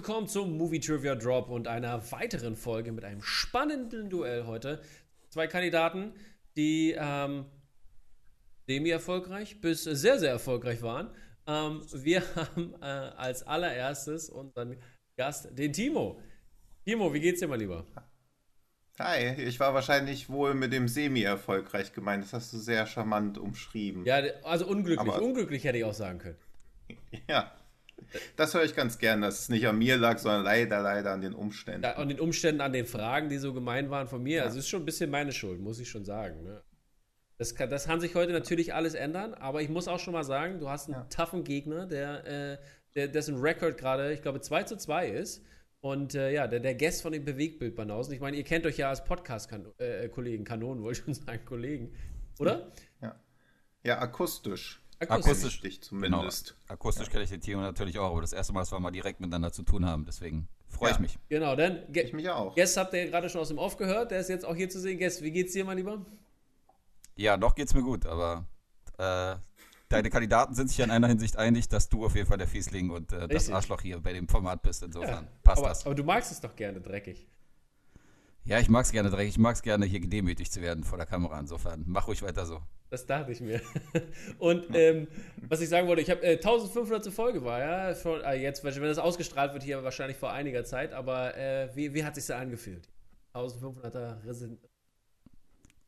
[0.00, 4.80] willkommen zum Movie Trivia Drop und einer weiteren Folge mit einem spannenden Duell heute.
[5.28, 6.14] Zwei Kandidaten,
[6.56, 7.44] die ähm,
[8.66, 11.10] semi-erfolgreich bis sehr, sehr erfolgreich waren.
[11.46, 14.78] Ähm, wir haben äh, als allererstes unseren
[15.18, 16.18] Gast, den Timo.
[16.86, 17.84] Timo, wie geht's dir mal lieber?
[18.98, 22.24] Hi, ich war wahrscheinlich wohl mit dem semi-erfolgreich gemeint.
[22.24, 24.06] Das hast du sehr charmant umschrieben.
[24.06, 24.98] Ja, also unglücklich.
[25.00, 26.38] Aber unglücklich hätte ich auch sagen können.
[27.28, 27.52] Ja.
[28.36, 31.20] Das höre ich ganz gern, dass es nicht an mir lag, sondern leider, leider an
[31.20, 31.82] den Umständen.
[31.82, 34.38] Ja, an den Umständen, an den Fragen, die so gemein waren von mir.
[34.38, 34.42] Ja.
[34.44, 36.42] Also ist schon ein bisschen meine Schuld, muss ich schon sagen.
[36.42, 36.62] Ne?
[37.38, 40.24] Das, kann, das kann sich heute natürlich alles ändern, aber ich muss auch schon mal
[40.24, 41.06] sagen, du hast einen ja.
[41.24, 42.58] toughen Gegner, der, äh,
[42.94, 45.42] der dessen Rekord gerade, ich glaube, 2 zu 2 ist.
[45.80, 48.12] Und äh, ja, der, der Guest von den Bewegtbildbanausen.
[48.12, 51.44] Ich meine, ihr kennt euch ja als Podcast-Kollegen, -Kan äh, Kanonen, wollte ich schon sagen,
[51.46, 51.94] Kollegen.
[52.38, 52.70] Oder?
[53.00, 53.18] Ja.
[53.82, 54.79] Ja, akustisch.
[55.00, 56.56] Akustisch, akustisch zumindest.
[56.58, 56.74] Genau.
[56.74, 57.12] Akustisch ja.
[57.12, 59.50] kenne ich den Timo natürlich auch, aber das erste Mal, dass wir mal direkt miteinander
[59.50, 60.96] zu tun haben, deswegen freue ja.
[60.96, 61.18] ich mich.
[61.30, 62.54] Genau, dann ich mich auch.
[62.54, 64.78] Guest habt ihr gerade schon aus dem Off gehört, der ist jetzt auch hier zu
[64.78, 64.98] sehen.
[64.98, 66.04] Guest, wie geht's dir, mein Lieber?
[67.16, 68.46] Ja, noch geht's mir gut, aber
[68.98, 69.36] äh,
[69.88, 72.90] deine Kandidaten sind sich in einer Hinsicht einig, dass du auf jeden Fall der Fiesling
[72.90, 74.82] und äh, das Arschloch hier bei dem Format bist.
[74.82, 75.86] Insofern ja, passt aber, das.
[75.86, 77.26] Aber du magst es doch gerne dreckig.
[78.44, 79.30] Ja, ich mag es gerne dreckig.
[79.30, 81.38] Ich mag es gerne, hier gedemütigt zu werden vor der Kamera.
[81.38, 82.60] Insofern, mach ruhig weiter so.
[82.88, 83.60] Das dachte ich mir.
[84.38, 85.06] Und ähm,
[85.48, 87.12] was ich sagen wollte, ich habe äh, 1500.
[87.12, 90.92] Folge war, ja, schon, äh, jetzt, wenn das ausgestrahlt wird, hier wahrscheinlich vor einiger Zeit,
[90.92, 92.88] aber äh, wie, wie hat sich da angefühlt?
[93.34, 94.58] 1500er Resident.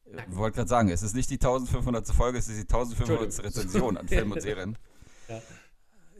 [0.04, 2.06] Ich wollte gerade sagen, es ist nicht die 1500.
[2.08, 3.44] Folge, es ist die 1500.
[3.44, 4.78] Rezension an Filmen und Serien.
[5.28, 5.40] ja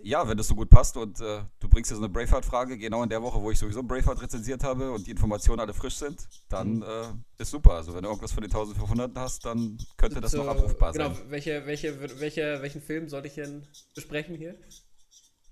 [0.02, 3.02] ja, wenn das so gut passt und äh, du bringst dir so eine Braveheart-Frage, genau
[3.02, 6.26] in der Woche, wo ich sowieso Braveheart rezensiert habe und die Informationen alle frisch sind,
[6.48, 6.82] dann mhm.
[6.82, 7.72] äh, ist super.
[7.74, 11.06] Also wenn du irgendwas von den 1500 hast, dann könnte das so, noch abrufbar genau,
[11.06, 11.16] sein.
[11.16, 14.56] Genau, welche, welche, welche, welchen Film sollte ich denn besprechen hier?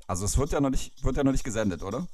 [0.07, 2.09] Also es wird ja noch nicht, wird ja noch nicht gesendet, oder?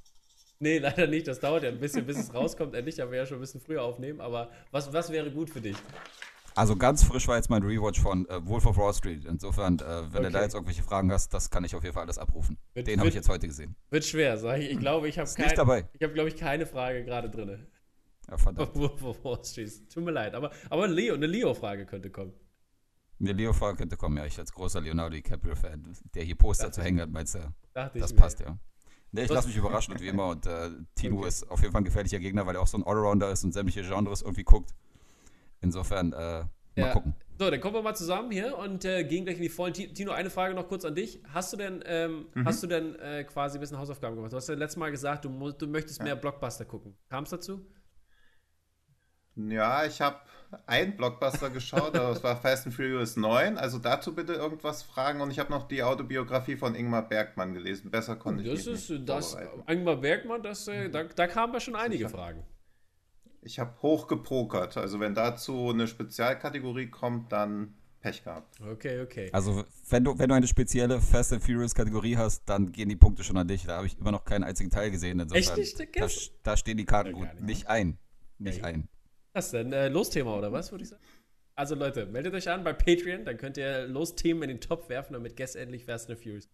[0.58, 1.26] Nee, leider nicht.
[1.26, 2.74] Das dauert ja ein bisschen, bis es rauskommt.
[2.74, 4.20] Endlich, da wir ja schon ein bisschen früher aufnehmen.
[4.20, 5.76] Aber was, was wäre gut für dich?
[6.56, 9.26] Also ganz frisch war jetzt mein Rewatch von äh, Wolf of Wall Street.
[9.26, 10.22] Insofern, äh, wenn okay.
[10.22, 12.56] du da jetzt irgendwelche Fragen hast, das kann ich auf jeden Fall alles abrufen.
[12.72, 13.76] Wird, Den habe ich jetzt heute gesehen.
[13.90, 14.70] Wird schwer, sage ich.
[14.70, 15.86] Ich glaube, ich habe kein, dabei.
[15.92, 17.66] Ich habe, glaube ich, keine Frage gerade drin.
[18.28, 18.74] Ja, verdammt.
[18.74, 19.90] Wolf of Wall Street.
[19.92, 22.32] Tut mir leid, aber, aber Leo, eine Leo-Frage könnte kommen.
[23.20, 24.24] Eine Leo-Frage könnte kommen, ja.
[24.24, 27.52] Ich als großer Leonardo DiCaprio-Fan, der hier Poster zu hängen hat, meinst du?
[27.74, 28.58] Das passt, ja.
[29.12, 30.28] Nee, ich lasse mich überraschen und wie immer.
[30.28, 31.28] Und äh, Tino okay.
[31.28, 33.52] ist auf jeden Fall ein gefährlicher Gegner, weil er auch so ein Allrounder ist und
[33.52, 34.74] sämtliche Genres irgendwie guckt.
[35.66, 36.44] Insofern, äh,
[36.76, 36.92] Mal ja.
[36.92, 37.14] gucken.
[37.38, 39.74] So, dann kommen wir mal zusammen hier und äh, gehen gleich in die vollen.
[39.74, 41.20] Tino, eine Frage noch kurz an dich.
[41.32, 42.46] Hast du denn, ähm, mhm.
[42.46, 44.32] hast du denn äh, quasi ein bisschen Hausaufgaben gemacht?
[44.32, 46.04] Du hast ja letztes Mal gesagt, du, musst, du möchtest ja.
[46.04, 46.96] mehr Blockbuster gucken.
[47.10, 47.66] Kam es dazu?
[49.36, 50.18] Ja, ich habe
[50.66, 53.58] einen Blockbuster geschaut, das war Fast and Furious 9.
[53.58, 55.20] Also dazu bitte irgendwas fragen.
[55.20, 57.90] Und ich habe noch die Autobiografie von Ingmar Bergmann gelesen.
[57.90, 58.90] Besser konnte das ich nicht.
[58.90, 62.44] Ist, das, Ingmar Bergmann, das, äh, da, da kamen ja schon einige Fragen.
[63.46, 64.76] Ich habe hoch gepokert.
[64.76, 68.60] Also wenn dazu eine Spezialkategorie kommt, dann Pech gehabt.
[68.60, 69.30] Okay, okay.
[69.32, 72.96] Also wenn du, wenn du eine spezielle Fast and Furious Kategorie hast, dann gehen die
[72.96, 73.64] Punkte schon an dich.
[73.64, 75.20] Da habe ich immer noch keinen einzigen Teil gesehen.
[75.20, 75.96] Insofern, Echt nicht?
[75.96, 76.08] Da,
[76.42, 77.28] da stehen die Karten gut.
[77.34, 77.98] Nicht, nicht ein.
[78.38, 78.88] Nicht ja, ein.
[79.32, 79.72] Was denn?
[79.72, 81.02] Äh, Losthema oder was, würde ich sagen?
[81.54, 85.12] Also Leute, meldet euch an bei Patreon, dann könnt ihr Losthemen in den Topf werfen,
[85.12, 86.48] damit Guess endlich Fast and Furious.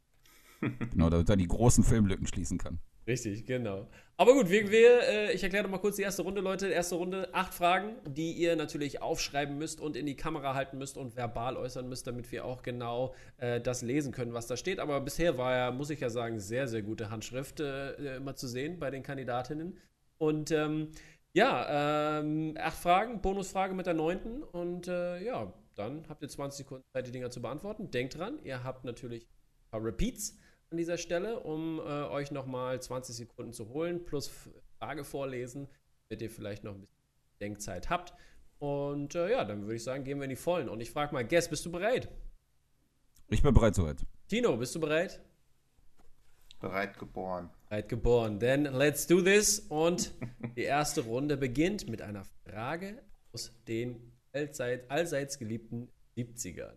[0.61, 2.81] genau, damit er die großen Filmlücken schließen kann.
[3.07, 3.89] Richtig, genau.
[4.17, 6.69] Aber gut, wir, wir äh, ich erkläre mal kurz die erste Runde, Leute.
[6.69, 10.97] Erste Runde, acht Fragen, die ihr natürlich aufschreiben müsst und in die Kamera halten müsst
[10.97, 14.79] und verbal äußern müsst, damit wir auch genau äh, das lesen können, was da steht.
[14.79, 18.47] Aber bisher war ja, muss ich ja sagen, sehr, sehr gute Handschrift äh, immer zu
[18.47, 19.77] sehen bei den Kandidatinnen.
[20.19, 20.93] Und ähm,
[21.33, 24.45] ja, ähm, acht Fragen, Bonusfrage mit der neunten.
[24.45, 27.91] Und äh, ja, dann habt ihr 20 Sekunden Zeit, die Dinger zu beantworten.
[27.91, 30.37] Denkt dran, ihr habt natürlich ein paar Repeats
[30.73, 34.31] an dieser Stelle, um äh, euch nochmal 20 Sekunden zu holen, plus
[34.79, 35.69] Frage vorlesen,
[36.09, 36.97] damit ihr vielleicht noch ein bisschen
[37.41, 38.15] Denkzeit habt.
[38.59, 40.69] Und äh, ja, dann würde ich sagen, gehen wir in die Vollen.
[40.69, 42.09] Und ich frage mal, Guess, bist du bereit?
[43.29, 43.99] Ich bin bereit soweit.
[44.29, 45.21] Tino, bist du bereit?
[46.59, 47.51] Bereit geboren.
[47.69, 48.41] Bereit geboren.
[48.41, 49.59] Then let's do this.
[49.59, 50.13] Und
[50.57, 53.03] die erste Runde beginnt mit einer Frage
[53.33, 56.75] aus den allseits, allseits geliebten 70ern.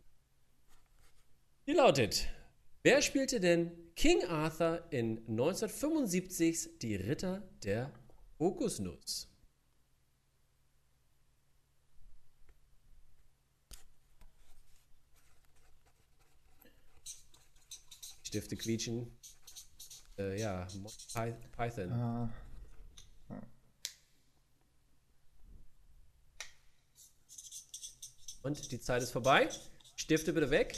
[1.67, 2.27] Die lautet:
[2.83, 7.93] Wer spielte denn King Arthur in 1975 Die Ritter der
[8.37, 9.29] Kokosnuss.
[18.23, 19.17] Stifte quietschen.
[20.17, 20.67] Äh, ja,
[21.55, 21.91] Python.
[21.91, 22.29] Uh.
[28.43, 29.49] Und die Zeit ist vorbei.
[29.95, 30.77] Stifte bitte weg.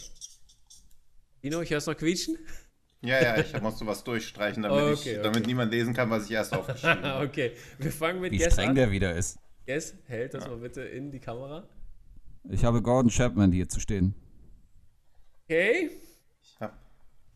[1.43, 2.37] Dino, ich hör's noch quietschen.
[3.01, 5.19] Ja, ja, ich musste was durchstreichen, damit, okay, ich, okay.
[5.21, 7.25] damit niemand lesen kann, was ich erst aufgeschrieben habe.
[7.25, 8.75] okay, wir fangen mit Wie Guess streng an.
[8.75, 9.37] der wieder ist.
[9.67, 10.49] Guess, hält das ja.
[10.49, 11.67] mal bitte in die Kamera.
[12.49, 14.15] Ich habe Gordon Chapman hier zu stehen.
[15.43, 15.91] Okay.
[16.41, 16.73] Ich habe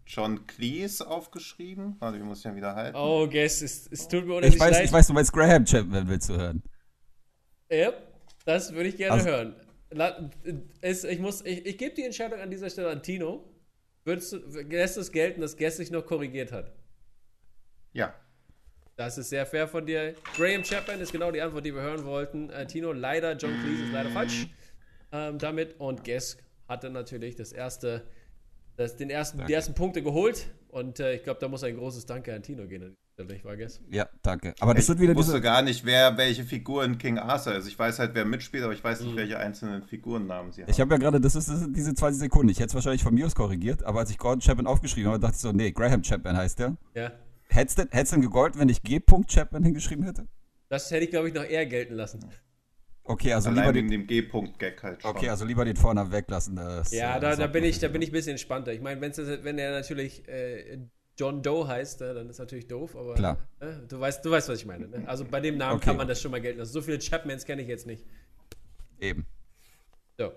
[0.05, 1.95] John Cleese aufgeschrieben.
[1.99, 2.97] Warte, ich muss ja wieder halten.
[2.97, 4.85] Oh, Guess, es, es tut mir unendlich ich weiß, leid.
[4.85, 6.63] Ich weiß, du meinst Graham Chapman willst du hören.
[7.69, 7.93] Ja,
[8.45, 9.55] das würde ich gerne also, hören.
[10.81, 13.50] Es, ich muss, ich, ich gebe die Entscheidung an dieser Stelle an Tino.
[14.03, 16.71] Würdest du, lässt es gelten, dass Guess sich noch korrigiert hat?
[17.93, 18.13] Ja.
[18.95, 20.15] Das ist sehr fair von dir.
[20.35, 22.49] Graham Chapman ist genau die Antwort, die wir hören wollten.
[22.49, 24.47] Äh, Tino, leider, John Cleese ist leider falsch
[25.11, 25.79] ähm, damit.
[25.79, 26.37] Und Guess
[26.67, 28.07] hatte natürlich das erste,
[28.75, 30.49] das, den ersten, die ersten Punkte geholt.
[30.69, 32.95] Und äh, ich glaube, da muss ein großes Danke an Tino gehen.
[33.17, 33.55] Ich war.
[33.91, 34.55] Ja, danke.
[34.59, 35.41] Aber das ich wird wieder wusste diese...
[35.41, 37.67] gar nicht, wer welche Figur in King Arthur ist.
[37.67, 39.17] Ich weiß halt, wer mitspielt, aber ich weiß nicht, mhm.
[39.17, 40.71] welche einzelnen Figurennamen sie haben.
[40.71, 42.49] Ich habe ja gerade, das ist, das ist diese 20 Sekunden.
[42.49, 45.19] Ich hätte es wahrscheinlich von mir aus korrigiert, aber als ich Gordon Chapman aufgeschrieben habe,
[45.19, 46.77] dachte ich so, nee, Graham Chapman heißt der.
[46.95, 47.11] Ja.
[47.47, 49.01] Hättest du denn gegolten, wenn ich G.
[49.27, 50.27] Chapman hingeschrieben hätte?
[50.69, 52.25] Das hätte ich, glaube ich, noch eher gelten lassen.
[53.03, 55.11] Okay, also Allein lieber den, dem G-Punkt-Gag halt schon.
[55.11, 56.55] Okay, also lieber den Vornamen weglassen.
[56.55, 58.71] Das, ja, da, da bin ich, da bin ich ein bisschen entspannter.
[58.71, 60.79] Ich meine, wenn er natürlich äh,
[61.17, 63.37] John Doe heißt, äh, dann ist natürlich doof, aber Klar.
[63.59, 64.87] Äh, du, weißt, du weißt, was ich meine.
[64.87, 65.07] Ne?
[65.07, 65.85] Also bei dem Namen okay.
[65.85, 66.71] kann man das schon mal gelten lassen.
[66.71, 68.05] So viele Chapmans kenne ich jetzt nicht.
[68.99, 69.25] Eben.
[70.17, 70.31] So.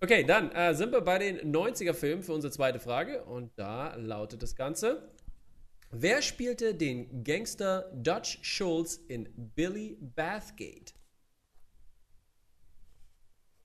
[0.00, 3.24] Okay, dann äh, sind wir bei den 90er-Filmen für unsere zweite Frage.
[3.24, 5.10] Und da lautet das Ganze.
[5.90, 10.94] Wer spielte den Gangster Dutch Schultz in Billy Bathgate?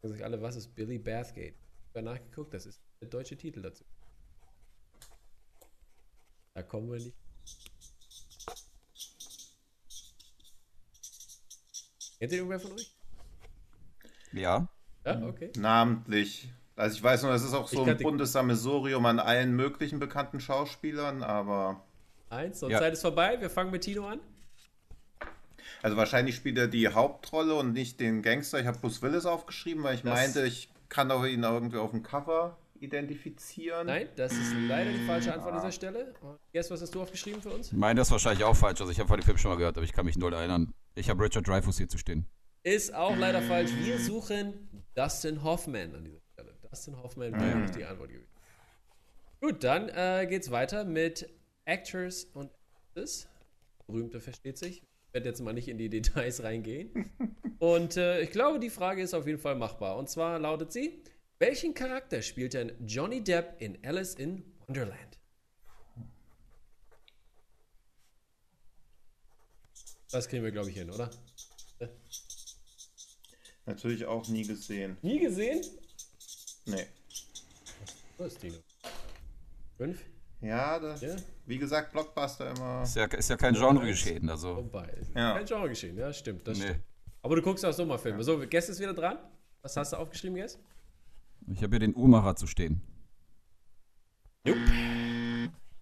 [0.01, 1.55] Sagen sich alle, was ist Billy Bathgate?
[1.55, 3.85] Ich habe nachgeguckt, das ist der deutsche Titel dazu.
[6.55, 7.17] Da kommen wir nicht.
[12.17, 12.95] Kennt ihr irgendwer von euch?
[14.31, 14.67] Ja.
[15.05, 15.51] Ja, okay.
[15.57, 16.49] Namentlich.
[16.77, 21.23] Also ich weiß nur, das ist auch so ein Bundessammelsurium an allen möglichen bekannten Schauspielern,
[21.23, 21.85] aber.
[22.29, 22.79] Eins, und ja.
[22.79, 23.39] Zeit ist vorbei.
[23.41, 24.21] Wir fangen mit Tino an.
[25.81, 28.61] Also wahrscheinlich spielt er die Hauptrolle und nicht den Gangster.
[28.61, 31.91] Ich habe Bruce Willis aufgeschrieben, weil ich das meinte, ich kann doch ihn irgendwie auf
[31.91, 33.87] dem Cover identifizieren.
[33.87, 36.13] Nein, das ist leider die falsche Antwort an dieser Stelle.
[36.53, 37.67] Guess, was hast du aufgeschrieben für uns?
[37.67, 38.81] Ich meine, das ist wahrscheinlich auch falsch.
[38.81, 40.73] Also ich habe von dem Film schon mal gehört, aber ich kann mich null erinnern.
[40.95, 42.25] Ich habe Richard Dreyfuss hier zu stehen.
[42.63, 43.71] Ist auch leider falsch.
[43.83, 46.57] Wir suchen Dustin Hoffman an dieser Stelle.
[46.69, 48.29] Dustin Hoffman wäre nicht die Antwort gewesen.
[49.41, 51.29] Gut, dann äh, geht's weiter mit
[51.65, 52.49] Actors und
[52.95, 53.27] Actresses.
[53.85, 54.81] Berühmte versteht sich.
[54.81, 57.11] Ich werde jetzt mal nicht in die Details reingehen.
[57.59, 59.97] Und äh, ich glaube, die Frage ist auf jeden Fall machbar.
[59.97, 61.01] Und zwar lautet sie:
[61.39, 65.19] welchen Charakter spielt denn Johnny Depp in Alice in Wonderland?
[70.11, 71.09] Das kriegen wir, glaube ich, hin, oder?
[73.65, 74.97] Natürlich auch nie gesehen.
[75.01, 75.61] Nie gesehen?
[76.65, 76.85] Nee.
[78.17, 78.57] Was ist Dino?
[79.77, 79.99] Fünf?
[80.41, 81.15] Ja, das, ja,
[81.45, 82.83] wie gesagt, Blockbuster immer.
[82.83, 84.57] Ist ja, ist ja kein Genre geschehen, also.
[84.57, 85.33] Wobei, ja.
[85.33, 86.65] kein Genre geschehen, ja, stimmt, das nee.
[86.65, 86.83] stimmt.
[87.21, 88.23] Aber du guckst auch Sommerfilme.
[88.23, 89.17] So, Guest ist wieder dran.
[89.63, 90.59] Was hast du aufgeschrieben, Guest?
[91.47, 92.81] Ich habe hier den Uhrmacher zu stehen.
[94.45, 94.57] Jupp.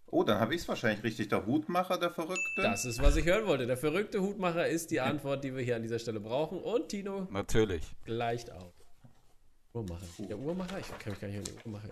[0.07, 1.29] Oh, dann habe ich es wahrscheinlich richtig.
[1.29, 2.61] Der Hutmacher, der Verrückte.
[2.61, 3.65] Das ist, was ich hören wollte.
[3.65, 6.59] Der verrückte Hutmacher ist die Antwort, die wir hier an dieser Stelle brauchen.
[6.59, 7.27] Und Tino.
[7.31, 7.83] Natürlich.
[8.05, 8.73] Gleicht auch.
[9.73, 10.05] Uhrmacher.
[10.19, 10.79] Der Uhrmacher?
[10.79, 11.89] Ich kann mich gar nicht an den Uhrmacher.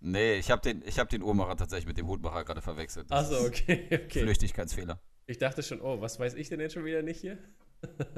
[0.00, 3.10] Nee, ich habe den, hab den Uhrmacher tatsächlich mit dem Hutmacher gerade verwechselt.
[3.10, 4.20] Achso, okay, okay.
[4.20, 5.00] Flüchtigkeitsfehler.
[5.26, 7.38] Ich dachte schon, oh, was weiß ich denn jetzt schon wieder nicht hier?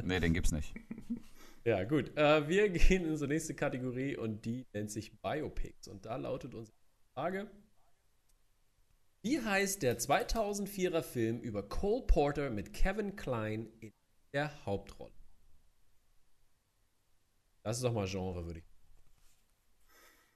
[0.03, 0.75] nee, den gibt's nicht.
[1.66, 2.16] Ja, gut.
[2.16, 5.88] Äh, wir gehen in unsere nächste Kategorie und die nennt sich Biopics.
[5.88, 6.76] Und da lautet unsere
[7.12, 7.50] Frage:
[9.23, 13.92] Wie heißt der 2004er Film über Cole Porter mit Kevin Klein in
[14.32, 15.12] der Hauptrolle?
[17.64, 18.66] Das ist doch mal Genre, würde ich.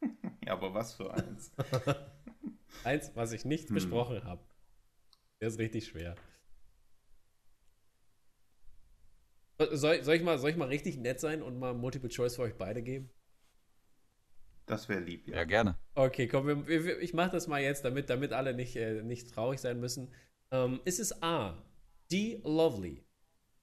[0.46, 1.52] Ja, aber was für eins?
[2.84, 3.75] eins, was ich nicht hm.
[3.75, 4.42] besprochen habe.
[5.40, 6.16] Der ist richtig schwer.
[9.69, 12.43] Soll, soll, ich mal, soll ich mal richtig nett sein und mal Multiple Choice für
[12.43, 13.11] euch beide geben?
[14.64, 15.37] Das wäre lieb, ja.
[15.37, 15.76] Ja, gerne.
[15.95, 19.31] Okay, komm, wir, wir, ich mache das mal jetzt, damit, damit alle nicht, äh, nicht
[19.31, 20.14] traurig sein müssen.
[20.50, 21.62] Ähm, ist es A,
[22.11, 23.05] D, Lovely?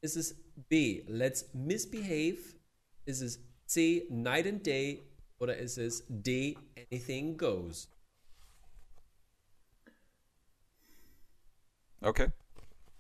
[0.01, 0.35] Ist es
[0.69, 2.37] B, Let's Misbehave?
[3.05, 5.09] Ist es C, Night and Day?
[5.39, 6.57] Oder ist es D,
[6.91, 7.89] Anything Goes?
[12.01, 12.27] Okay.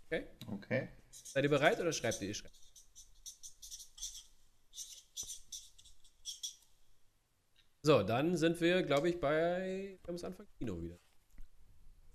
[0.05, 0.25] Okay.
[0.47, 0.87] Okay.
[1.11, 2.33] Seid ihr bereit oder schreibt ihr?
[2.33, 2.56] Schreibt.
[7.87, 10.97] So, dann sind wir, glaube ich, bei ganz Anfang Kino wieder.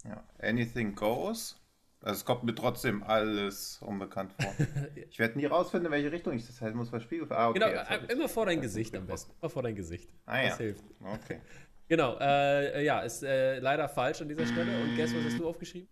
[0.05, 1.59] Ja, Anything Goes.
[2.03, 4.53] Also es kommt mir trotzdem alles unbekannt vor.
[5.09, 7.27] ich werde nie rausfinden, in welche Richtung ich das halten muss, weil Spiegel.
[7.33, 9.33] Ah, okay, genau, immer vor dein Gesicht am besten.
[9.41, 10.11] Immer vor dein Gesicht.
[10.27, 10.49] Ah ja.
[10.51, 10.85] Das hilft.
[11.01, 11.41] Okay.
[11.89, 14.83] Genau, äh, ja, ist äh, leider falsch an dieser Stelle.
[14.83, 15.89] Und guess, was hast du aufgeschrieben?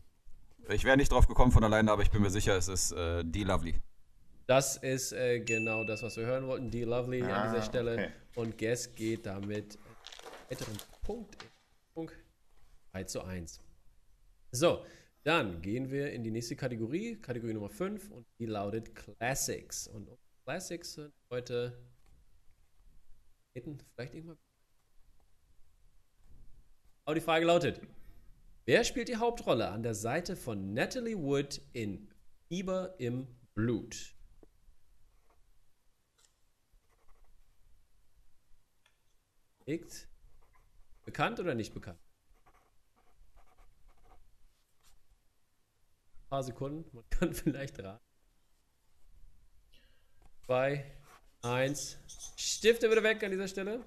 [0.71, 3.23] Ich wäre nicht drauf gekommen von alleine, aber ich bin mir sicher, es ist äh,
[3.23, 3.75] Die Lovely.
[4.51, 6.73] Das ist äh, genau das, was wir hören wollten.
[6.73, 7.93] Die Lovely ah, an dieser Stelle.
[7.93, 8.11] Okay.
[8.35, 9.79] Und Guess geht damit
[10.49, 11.37] weiteren Punkt.
[11.95, 12.19] Punkt
[12.91, 13.61] 3 zu 1.
[14.51, 14.85] So,
[15.23, 19.87] dann gehen wir in die nächste Kategorie, Kategorie Nummer 5, und die lautet Classics.
[19.87, 20.09] Und
[20.43, 21.79] Classics sind heute
[23.55, 24.39] vielleicht irgendwann
[27.05, 27.81] aber die Frage lautet:
[28.65, 32.09] Wer spielt die Hauptrolle an der Seite von Natalie Wood in
[32.49, 34.17] Fieber im Blut?
[39.71, 40.09] Liegt
[41.05, 42.01] bekannt oder nicht bekannt?
[46.25, 48.05] Ein paar Sekunden, man kann vielleicht raten.
[50.45, 50.85] Zwei,
[51.43, 51.99] eins.
[52.37, 53.85] Stifte wieder weg an dieser Stelle.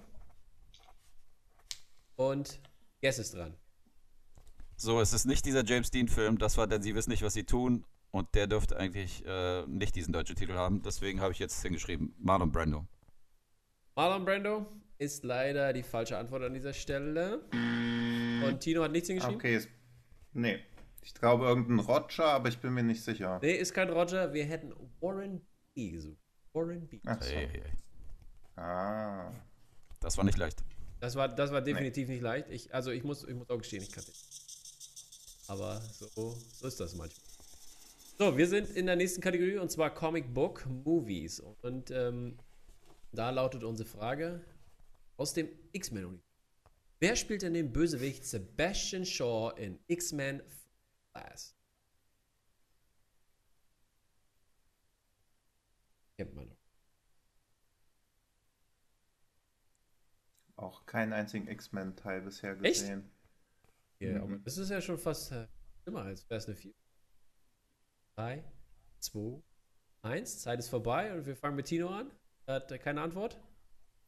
[2.15, 2.61] Und
[3.01, 3.53] Guess ist dran.
[4.77, 7.43] So, es ist nicht dieser James Dean-Film, das war denn Sie wissen nicht, was Sie
[7.43, 7.83] tun.
[8.11, 10.81] Und der dürfte eigentlich äh, nicht diesen deutschen Titel haben.
[10.81, 12.87] Deswegen habe ich jetzt hingeschrieben: Marlon Brando.
[13.95, 17.41] Marlon Brando ist leider die falsche Antwort an dieser Stelle.
[17.51, 19.35] Und Tino hat nichts hingeschrieben?
[19.35, 19.69] Okay, ist,
[20.33, 20.59] nee.
[21.01, 23.39] Ich glaube irgendein Roger, aber ich bin mir nicht sicher.
[23.41, 24.33] Nee, ist kein Roger.
[24.33, 26.21] Wir hätten Warren B gesucht.
[26.53, 27.01] Warren B.
[27.05, 27.29] Ach so.
[27.29, 28.63] Hey, hey, hey.
[28.63, 29.33] Ah.
[29.99, 30.63] Das war nicht leicht.
[31.01, 32.15] Das war, das war definitiv nee.
[32.15, 32.49] nicht leicht.
[32.49, 34.11] Ich, also ich muss, ich muss auch gestehen, ich kannte
[35.47, 37.25] Aber so, so ist das manchmal.
[38.17, 41.41] So, wir sind in der nächsten Kategorie und zwar Comic Book Movies.
[41.61, 42.37] Und ähm,
[43.11, 44.39] da lautet unsere Frage
[45.23, 46.21] aus dem X-Men-Universum.
[46.99, 50.43] Wer spielt denn den Bösewicht Sebastian Shaw in X-Men
[51.13, 51.55] Class?
[56.17, 56.57] Kennt man noch.
[60.57, 62.99] Auch keinen einzigen X-Men-Teil bisher gesehen.
[62.99, 63.09] Echt?
[63.99, 64.21] Ja, mhm.
[64.23, 65.47] aber das ist ja schon fast äh,
[65.83, 66.73] schlimmer als wäre es eine 4.
[68.15, 68.43] 3,
[68.99, 69.41] 2,
[70.01, 70.41] 1.
[70.41, 72.11] Zeit ist vorbei und wir fangen mit Tino an.
[72.45, 73.39] Er hat äh, keine Antwort.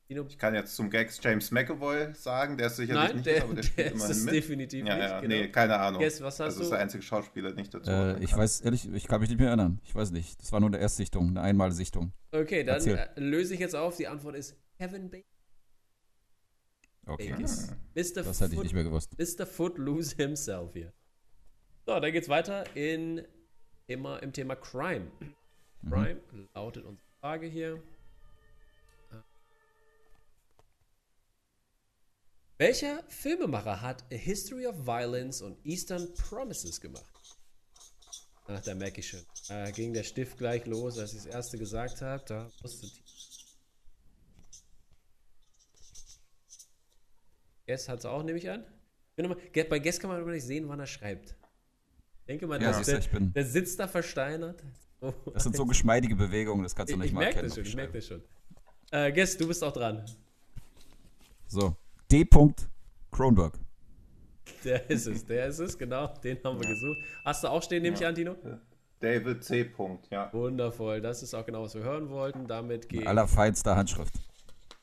[0.08, 3.56] Ich kann jetzt zum Gags James McAvoy sagen, der ist sicherlich Nein, nicht, der, aber
[3.56, 4.36] der spielt der immerhin ist mit.
[4.36, 5.04] definitiv ja, nicht.
[5.04, 5.36] Ja, genau.
[5.36, 6.00] Nee, keine Ahnung.
[6.00, 8.88] Guess, was hast das ist der einzige Schauspieler, der nicht dazu äh, Ich weiß ehrlich,
[8.94, 9.80] ich kann mich nicht mehr erinnern.
[9.84, 10.40] Ich weiß nicht.
[10.40, 12.14] Das war nur eine Erstsichtung, eine Einmalsichtung.
[12.32, 13.98] Okay, dann äh, löse ich jetzt auf.
[13.98, 15.26] Die Antwort ist Kevin Bacon.
[17.08, 17.34] Okay.
[17.34, 17.70] Vegas.
[17.70, 17.76] Ah.
[17.96, 18.24] Mr.
[18.24, 19.18] Das hätte ich nicht mehr gewusst.
[19.18, 19.46] Mr.
[19.46, 20.94] Footloose himself hier.
[21.88, 23.24] So, dann geht's weiter in
[23.88, 25.08] immer im Thema Crime.
[25.20, 25.90] Mhm.
[25.90, 26.22] Crime
[26.54, 27.82] lautet unsere Frage hier.
[32.58, 37.04] Welcher Filmemacher hat A History of Violence und Eastern Promises gemacht?
[38.48, 39.26] Ach, da merke ich schon.
[39.50, 42.24] Da ging der Stift gleich los, als ich das erste gesagt habe.
[42.26, 42.88] Da musste
[47.68, 48.64] Guess hat es auch, nehme ich an.
[49.18, 49.36] Mal,
[49.70, 51.32] bei Guess kann man aber nicht sehen, wann er schreibt.
[52.20, 54.64] Ich denke mal, ja, der, der, der, sitzt da versteinert.
[55.02, 57.48] Oh, das sind so geschmeidige Bewegungen, das kannst du nicht ich, ich mal erkennen.
[57.48, 58.24] Das schon, ich merke das schon.
[58.92, 60.06] Äh, Guess, du bist auch dran.
[61.48, 61.76] So,
[62.12, 62.28] D.
[63.12, 63.60] Kronberg.
[64.64, 66.08] Der ist es, der ist es, genau.
[66.24, 66.98] Den haben wir gesucht.
[67.24, 68.02] Hast du auch stehen, nehme ja.
[68.02, 68.36] ich an, Tino?
[69.00, 69.70] David C.
[70.10, 70.32] ja.
[70.34, 72.48] Wundervoll, das ist auch genau, was wir hören wollten.
[72.48, 73.06] Damit geht.
[73.06, 74.14] Allerfeinster Handschrift.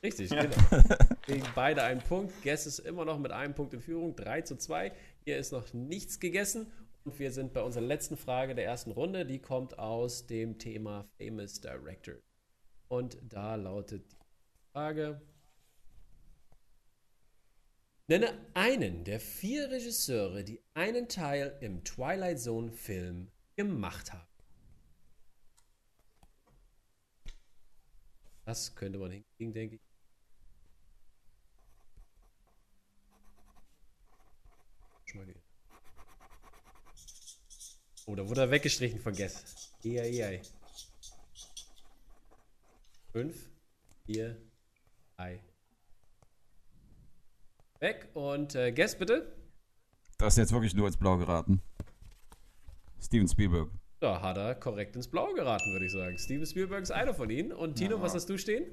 [0.01, 0.43] Richtig, ja.
[0.43, 0.83] genau.
[1.25, 2.33] Gegen beide einen Punkt.
[2.43, 4.15] Guess ist immer noch mit einem Punkt in Führung.
[4.15, 4.91] 3 zu 2.
[5.23, 6.71] Hier ist noch nichts gegessen.
[7.05, 9.25] Und wir sind bei unserer letzten Frage der ersten Runde.
[9.25, 12.15] Die kommt aus dem Thema Famous Director.
[12.89, 15.21] Und da lautet die Frage.
[18.07, 24.27] Nenne einen der vier Regisseure, die einen Teil im Twilight Zone Film gemacht haben.
[28.45, 29.81] Das könnte man hinkriegen, denke ich.
[38.05, 39.71] Oh, da wurde er weggestrichen von Guess.
[39.85, 40.41] Eieiei.
[43.11, 43.49] Fünf,
[44.05, 44.41] vier,
[45.15, 45.39] drei.
[47.83, 49.33] Weg und äh, Guess bitte.
[50.17, 51.61] Das ist jetzt wirklich nur ins Blau geraten.
[53.01, 53.69] Steven Spielberg.
[53.99, 56.17] Da hat er korrekt ins Blau geraten, würde ich sagen.
[56.17, 57.51] Steven Spielberg ist einer von ihnen.
[57.51, 58.01] Und Tino, ja.
[58.01, 58.65] was hast du stehen?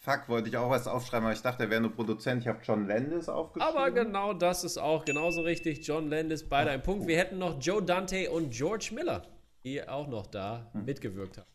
[0.00, 2.40] Fuck, wollte ich auch was aufschreiben, aber ich dachte, er wäre nur Produzent.
[2.40, 3.76] Ich habe John Landis aufgeschrieben.
[3.76, 5.86] Aber genau das ist auch genauso richtig.
[5.86, 7.06] John Landis, beide ein Punkt.
[7.06, 9.22] Wir hätten noch Joe Dante und George Miller,
[9.64, 10.86] die auch noch da hm.
[10.86, 11.50] mitgewirkt haben.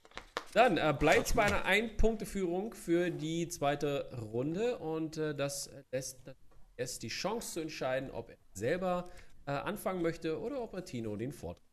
[0.54, 6.20] Dann äh, bleibt es bei einer Ein-Punkte-Führung für die zweite Runde und äh, das lässt
[6.77, 9.10] es die Chance zu entscheiden, ob er selber
[9.46, 11.63] äh, anfangen möchte oder ob er Tino den Vortrag.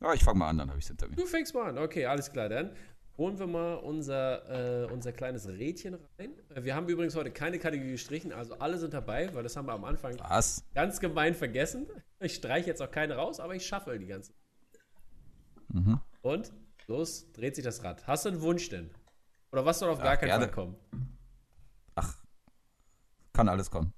[0.00, 1.16] Ja, ich fange mal an, dann habe ich es hinter mir.
[1.16, 2.48] Du fängst mal an, okay, alles klar.
[2.48, 2.74] Dann
[3.16, 6.32] holen wir mal unser, äh, unser kleines Rädchen rein.
[6.54, 9.74] Wir haben übrigens heute keine Kategorie gestrichen, also alle sind dabei, weil das haben wir
[9.74, 10.64] am Anfang Was?
[10.74, 11.86] ganz gemein vergessen.
[12.20, 14.32] Ich streiche jetzt auch keine raus, aber ich schaffe die ganze.
[15.68, 16.00] Mhm.
[16.22, 16.52] Und
[16.86, 18.06] los dreht sich das Rad.
[18.06, 18.90] Hast du einen Wunsch denn?
[19.52, 20.44] Oder was soll auf Ach, gar keinen gerne.
[20.46, 20.76] Fall kommen?
[23.32, 23.92] Kann alles kommen.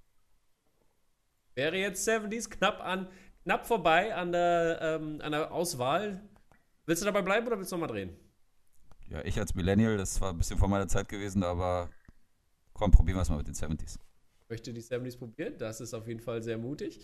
[1.54, 3.08] Wäre jetzt 70s knapp an,
[3.44, 6.28] knapp vorbei an der, ähm, an der Auswahl.
[6.86, 8.16] Willst du dabei bleiben oder willst du nochmal drehen?
[9.08, 11.90] Ja, ich als Millennial, das war ein bisschen vor meiner Zeit gewesen, aber
[12.72, 13.98] komm, probieren wir es mal mit den 70s.
[14.48, 15.54] Möchte die 70s probieren?
[15.58, 17.00] Das ist auf jeden Fall sehr mutig.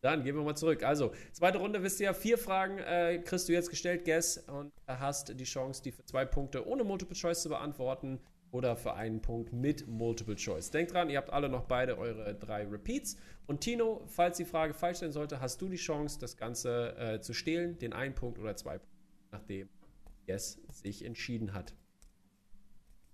[0.00, 0.82] Dann gehen wir mal zurück.
[0.82, 4.72] Also, zweite Runde, wisst ihr ja, vier Fragen äh, kriegst du jetzt gestellt, Guess, und
[4.86, 8.18] hast die Chance, die für zwei Punkte ohne Multiple Choice zu beantworten
[8.52, 10.70] oder für einen Punkt mit Multiple Choice.
[10.70, 13.16] Denkt dran, ihr habt alle noch beide eure drei Repeats.
[13.46, 17.20] Und Tino, falls die Frage falsch sein sollte, hast du die Chance, das Ganze äh,
[17.20, 18.98] zu stehlen, den einen Punkt oder zwei Punkte,
[19.30, 19.68] nachdem
[20.26, 21.74] Guess sich entschieden hat.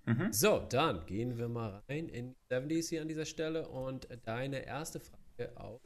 [0.06, 0.32] Mhm.
[0.32, 4.64] So, dann gehen wir mal rein in die 70s hier an dieser Stelle und deine
[4.64, 5.80] erste Frage auf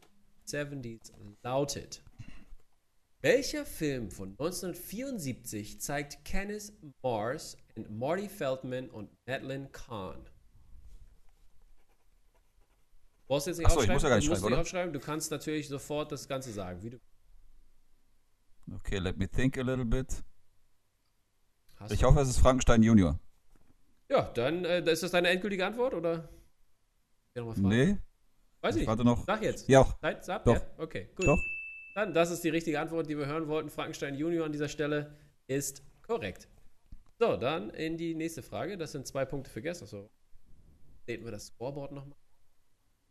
[0.47, 2.03] 70s lautet:
[3.23, 6.73] Welcher Film von 1974 zeigt Kenneth
[7.03, 10.25] Mars und Marty Feldman und Madeline Kahn?
[13.19, 14.93] Du brauchst jetzt nicht Ach so, ich muss ja gar nicht du schreiben, aufschreiben.
[14.95, 17.01] Du kannst natürlich sofort das Ganze sagen, wie du
[18.75, 20.23] Okay, let me think a little bit.
[21.77, 21.93] hast.
[21.93, 23.19] Ich hoffe, es ist Frankenstein Junior.
[24.09, 26.29] ja, dann äh, ist das deine endgültige Antwort oder?
[27.35, 27.69] Fragen.
[27.69, 27.99] Nee,
[28.61, 28.87] Weiß ich ich nicht.
[28.89, 29.25] warte noch.
[29.27, 29.69] Sag jetzt.
[29.69, 30.45] Ja, Zeit, ab?
[30.45, 30.55] Doch.
[30.55, 30.63] Ja?
[30.79, 31.27] Okay, gut.
[31.27, 31.39] doch.
[32.01, 33.69] Dann, das ist die richtige Antwort, die wir hören wollten.
[33.69, 35.15] Frankenstein Junior an dieser Stelle
[35.49, 36.49] ist korrekt.
[37.19, 38.79] So, dann in die nächste Frage.
[38.79, 39.87] Das sind zwei Punkte für gestern.
[39.87, 40.11] So,
[41.07, 42.17] sehen wir das Scoreboard nochmal.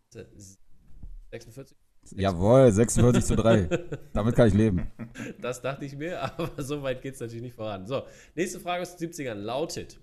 [0.10, 1.78] 46.
[2.16, 3.68] Jawohl, 46 zu 3.
[4.14, 4.92] Damit kann ich leben.
[5.40, 7.86] Das dachte ich mir, aber so weit geht es natürlich nicht voran.
[7.86, 10.00] So, nächste Frage aus den 70ern lautet: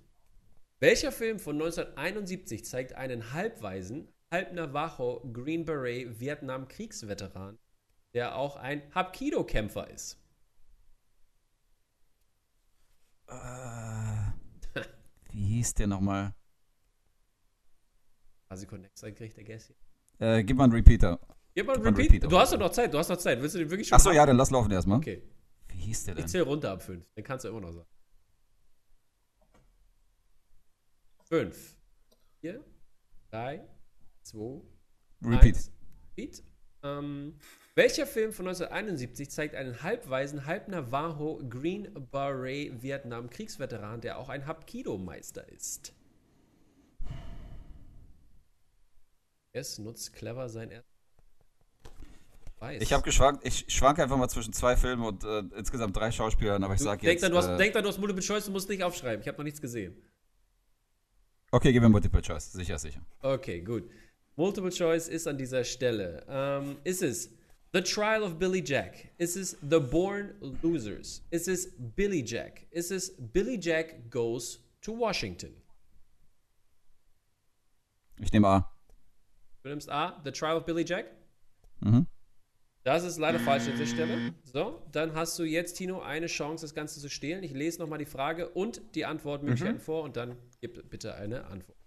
[0.78, 7.58] Welcher Film von 1971 zeigt einen halbweisen, halb Navajo Green Beret Vietnam-Kriegsveteran,
[8.16, 10.18] der auch ein Hapkido-Kämpfer ist?
[13.28, 13.34] Äh,
[15.32, 16.34] wie hieß der nochmal?
[18.48, 19.76] Quasi Connect kriegt der hier.
[20.18, 21.20] Äh, gib mal einen Repeater.
[21.54, 22.12] Gib mal einen Repeat.
[22.14, 23.42] Repeat Du hast doch noch Zeit, du hast noch Zeit.
[23.42, 24.96] Willst du den wirklich schon Achso, ja, dann lass laufen erstmal.
[24.96, 25.22] Okay.
[25.68, 26.28] Wie hieß der Ich denn?
[26.28, 27.04] zähle runter ab 5.
[27.14, 27.88] Dann kannst du immer noch sagen.
[31.24, 31.76] 5,
[32.40, 32.64] 4,
[33.30, 33.68] 3,
[34.22, 34.62] 2,
[35.22, 35.56] Repeat.
[35.56, 35.72] Eins.
[36.16, 36.44] Repeat.
[36.86, 37.34] Ähm,
[37.74, 44.28] welcher Film von 1971 zeigt einen halbweisen, halb Navajo Green Beret Vietnam Kriegsveteran, der auch
[44.28, 45.92] ein Hapkido-Meister ist?
[49.52, 50.84] Es nutzt clever sein er
[52.58, 52.80] Weiß.
[52.80, 56.64] Ich habe geschwankt, ich schwanke einfach mal zwischen zwei Filmen und äh, insgesamt drei Schauspielern,
[56.64, 57.22] aber ich sag denk, jetzt.
[57.22, 59.20] dann, du hast, äh, denk dann, du hast Multiple Choice, du musst nicht aufschreiben.
[59.20, 59.94] Ich habe noch nichts gesehen.
[61.50, 62.52] okay, gib mir Multiple Choice.
[62.52, 63.04] Sicher, sicher.
[63.20, 63.90] Okay, gut.
[64.36, 66.24] Multiple Choice ist an dieser Stelle.
[66.28, 67.30] Ähm, ist es
[67.72, 69.08] The Trial of Billy Jack?
[69.16, 71.24] Ist es The Born Losers?
[71.30, 72.66] Ist es Billy Jack?
[72.70, 75.54] Ist es Billy Jack Goes to Washington?
[78.20, 78.72] Ich nehme A.
[79.62, 81.06] Du nimmst A, The Trial of Billy Jack?
[81.80, 82.06] Mhm.
[82.82, 84.34] Das ist leider falsch an dieser Stelle.
[84.44, 87.42] So, dann hast du jetzt, Tino, eine Chance, das Ganze zu stehlen.
[87.42, 91.85] Ich lese nochmal die Frage und die Antwortmöglichkeiten vor und dann gib bitte eine Antwort.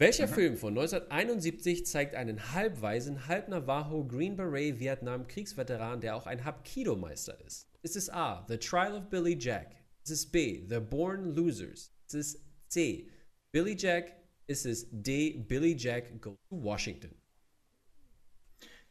[0.00, 6.26] Welcher Film von 1971 zeigt einen halbweisen, halb Navajo Green Beret Vietnam Kriegsveteran, der auch
[6.28, 7.68] ein Hapkido-Meister ist?
[7.82, 9.74] Ist es A, The Trial of Billy Jack?
[10.04, 11.92] Ist es B, The Born Losers?
[12.06, 13.08] Ist es C,
[13.50, 14.12] Billy Jack?
[14.46, 17.10] Ist es D, Billy Jack Goes to Washington?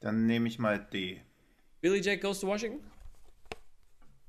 [0.01, 1.21] Dann nehme ich mal D.
[1.79, 2.85] Billy Jack Goes to Washington?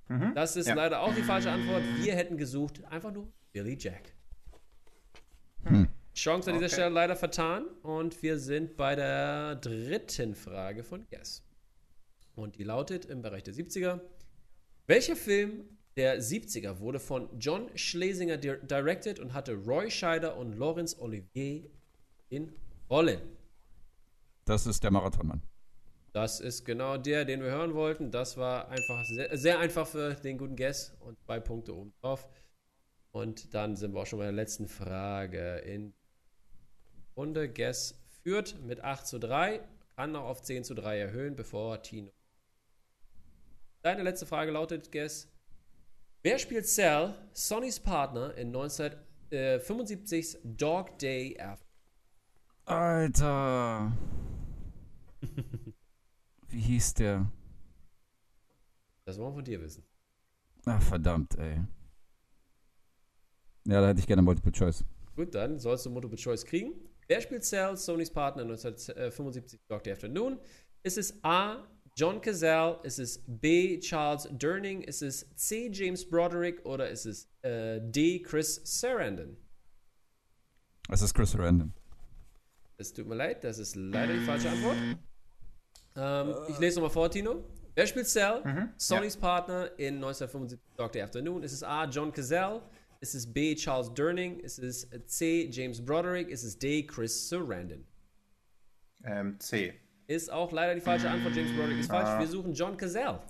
[0.06, 0.32] Mhm.
[0.36, 0.74] Das ist Ja.
[0.74, 1.82] leider auch die falsche Antwort.
[1.98, 4.14] Wir hätten gesucht einfach nur Billy Jack.
[5.64, 5.88] Hm.
[6.18, 6.74] Chance an dieser Okay.
[6.74, 11.44] Stelle leider vertan und wir sind bei der dritten Frage von Guess.
[12.34, 14.00] Und die lautet im Bereich der 70er.
[14.86, 15.64] Welcher Film
[15.96, 21.70] der 70er wurde von John Schlesinger di directed und hatte Roy Scheider und Laurence Olivier
[22.28, 22.52] in
[22.90, 23.20] Rollen?
[24.44, 25.42] Das ist der Marathonmann.
[26.12, 28.10] Das ist genau der, den wir hören wollten.
[28.10, 32.26] Das war einfach sehr, sehr einfach für den guten Guess und zwei Punkte oben drauf.
[33.10, 35.92] Und dann sind wir auch schon bei der letzten Frage in
[37.18, 37.48] Runde.
[37.52, 39.60] Guess führt mit 8 zu 3,
[39.96, 42.12] kann noch auf 10 zu 3 erhöhen, bevor Tino.
[43.82, 45.28] Deine letzte Frage lautet, Guess.
[46.22, 51.66] Wer spielt Cell, Sonnys Partner, in 1975's Dog Day After?
[52.64, 53.92] Alter.
[56.48, 57.30] Wie hieß der?
[59.04, 59.84] Das wollen wir von dir wissen.
[60.66, 61.64] Ach, verdammt, ey.
[63.66, 64.84] Ja, da hätte ich gerne Multiple Choice.
[65.16, 66.87] Gut, dann sollst du Multiple Choice kriegen.
[67.08, 69.94] Wer spielt Cell, Sonys Partner 1975 Dr.
[69.94, 70.38] Afternoon?
[70.82, 71.66] Ist es A.
[71.96, 72.78] John Cazale?
[72.82, 73.80] Ist es B.
[73.80, 74.82] Charles Durning?
[74.82, 75.70] Ist es C.
[75.72, 76.64] James Broderick?
[76.66, 78.20] Oder ist es äh, D.
[78.20, 79.38] Chris Sarandon?
[80.90, 81.72] Es ist Chris Sarandon.
[82.76, 84.76] Es tut mir leid, das ist leider die falsche Antwort.
[85.96, 87.42] Ähm, ich lese nochmal vor, Tino.
[87.74, 88.42] Wer spielt Cell?
[88.44, 91.02] Mhm, Sonys Partner in 1975 Dr.
[91.02, 91.42] Afternoon.
[91.42, 91.86] Ist es A.
[91.86, 92.62] John Cazale?
[93.00, 93.54] Ist es B.
[93.54, 94.40] Charles Durning?
[94.40, 95.48] Ist es C.
[95.50, 96.28] James Broderick?
[96.28, 96.84] Ist es D.
[96.86, 97.84] Chris Sarandon?
[99.04, 99.74] Ähm, C.
[100.08, 101.36] Ist auch leider die falsche Antwort.
[101.36, 102.08] James Broderick ist falsch.
[102.08, 102.18] Ah.
[102.18, 103.20] Wir suchen John Cazale.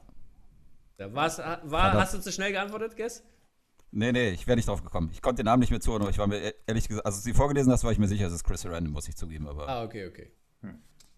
[0.99, 3.23] Ja, was, war, hast du zu schnell geantwortet, Guess?
[3.91, 5.11] Nee, nee, ich wäre nicht drauf gekommen.
[5.13, 7.17] Ich konnte den Namen nicht mehr zuhören, aber ich war mir e- ehrlich gesagt, als
[7.17, 9.47] du sie vorgelesen hast, war ich mir sicher, es ist Chris Sarandon, muss ich zugeben.
[9.49, 10.31] Aber Ah, okay, okay.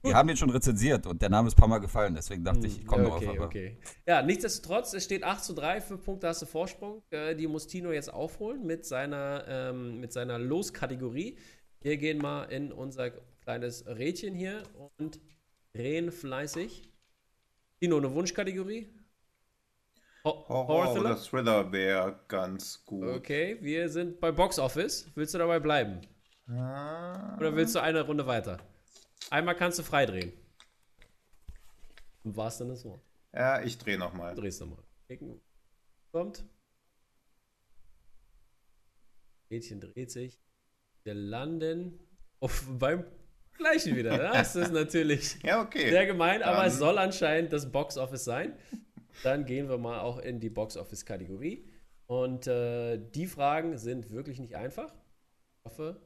[0.03, 2.67] Wir haben den schon rezensiert und der Name ist ein paar Mal gefallen, deswegen dachte
[2.67, 3.37] ich, ich komme okay, drauf.
[3.37, 3.79] Aber okay.
[4.07, 7.03] Ja, nichtsdestotrotz, es steht 8 zu 3, 5 Punkte hast du Vorsprung.
[7.11, 11.39] Äh, die muss Tino jetzt aufholen mit seiner, ähm, mit seiner Loskategorie.
[11.81, 13.11] Wir gehen mal in unser
[13.43, 14.63] kleines Rädchen hier
[14.99, 15.21] und
[15.73, 16.91] drehen fleißig.
[17.81, 18.89] Tino, eine Wunschkategorie?
[20.25, 23.09] Ho Horror oder Thriller wäre ganz gut.
[23.09, 25.11] Okay, wir sind bei Box Office.
[25.15, 26.03] Willst du dabei bleiben?
[26.47, 28.59] Ah, Oder willst du eine Runde weiter?
[29.31, 30.33] Einmal kannst du freidrehen.
[32.25, 33.07] Im wahrsten Sinne des Wortes.
[33.33, 34.35] ja, ich drehe nochmal.
[34.35, 34.83] Drehst nochmal.
[36.13, 36.45] Kommt.
[39.49, 40.39] Mädchen dreht sich.
[41.05, 41.99] Wir landen
[42.41, 43.05] auf, beim
[43.57, 44.17] gleichen wieder.
[44.33, 45.91] Das ist natürlich Ja, okay.
[45.91, 48.57] sehr gemein, aber Dann- es soll anscheinend das Box Office sein.
[49.23, 51.69] Dann gehen wir mal auch in die Box Office Kategorie.
[52.07, 54.93] Und äh, die Fragen sind wirklich nicht einfach.
[55.59, 56.01] Ich hoffe,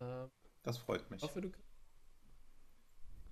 [0.00, 0.26] äh,
[0.62, 1.18] Das freut mich.
[1.22, 1.50] ich hoffe du